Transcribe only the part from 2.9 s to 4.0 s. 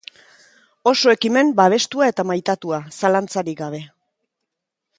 zalantzarik gabe.